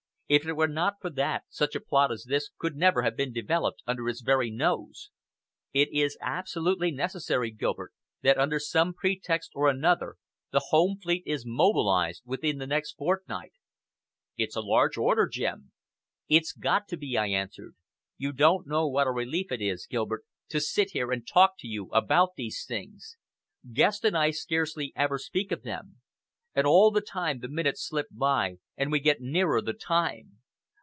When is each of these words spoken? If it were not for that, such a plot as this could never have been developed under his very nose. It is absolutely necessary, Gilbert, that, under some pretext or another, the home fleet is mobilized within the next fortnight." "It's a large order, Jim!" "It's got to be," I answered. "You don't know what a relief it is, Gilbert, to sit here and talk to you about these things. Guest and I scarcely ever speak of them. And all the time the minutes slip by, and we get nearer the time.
If 0.33 0.45
it 0.47 0.53
were 0.53 0.69
not 0.69 0.93
for 1.01 1.09
that, 1.09 1.43
such 1.49 1.75
a 1.75 1.81
plot 1.81 2.09
as 2.09 2.23
this 2.23 2.51
could 2.57 2.77
never 2.77 3.01
have 3.01 3.17
been 3.17 3.33
developed 3.33 3.83
under 3.85 4.07
his 4.07 4.21
very 4.21 4.49
nose. 4.49 5.09
It 5.73 5.89
is 5.91 6.17
absolutely 6.21 6.89
necessary, 6.89 7.51
Gilbert, 7.51 7.93
that, 8.21 8.37
under 8.37 8.57
some 8.57 8.93
pretext 8.93 9.51
or 9.53 9.67
another, 9.67 10.15
the 10.53 10.67
home 10.69 10.97
fleet 11.03 11.23
is 11.25 11.43
mobilized 11.45 12.21
within 12.25 12.59
the 12.59 12.65
next 12.67 12.93
fortnight." 12.93 13.51
"It's 14.37 14.55
a 14.55 14.61
large 14.61 14.95
order, 14.97 15.27
Jim!" 15.27 15.73
"It's 16.29 16.53
got 16.53 16.87
to 16.87 16.95
be," 16.95 17.17
I 17.17 17.27
answered. 17.27 17.75
"You 18.17 18.31
don't 18.31 18.65
know 18.65 18.87
what 18.87 19.07
a 19.07 19.11
relief 19.11 19.51
it 19.51 19.61
is, 19.61 19.85
Gilbert, 19.85 20.23
to 20.47 20.61
sit 20.61 20.91
here 20.91 21.11
and 21.11 21.27
talk 21.27 21.57
to 21.57 21.67
you 21.67 21.89
about 21.89 22.35
these 22.37 22.63
things. 22.65 23.17
Guest 23.73 24.05
and 24.05 24.17
I 24.17 24.31
scarcely 24.31 24.93
ever 24.95 25.17
speak 25.19 25.51
of 25.51 25.63
them. 25.63 25.97
And 26.53 26.67
all 26.67 26.91
the 26.91 26.99
time 26.99 27.39
the 27.39 27.47
minutes 27.47 27.81
slip 27.87 28.07
by, 28.11 28.57
and 28.75 28.91
we 28.91 28.99
get 28.99 29.21
nearer 29.21 29.61
the 29.61 29.71
time. 29.71 30.39